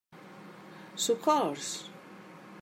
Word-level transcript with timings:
Socors! 1.03 1.67